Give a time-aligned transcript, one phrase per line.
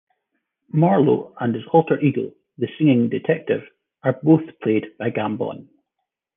[0.73, 3.61] Marlow and his alter-ego, the singing detective,
[4.01, 5.67] are both played by Gambon.